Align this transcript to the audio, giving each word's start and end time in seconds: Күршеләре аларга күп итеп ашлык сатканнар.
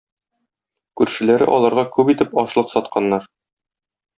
Күршеләре 1.01 1.49
аларга 1.57 1.85
күп 1.99 2.11
итеп 2.15 2.35
ашлык 2.45 2.73
сатканнар. 2.75 3.33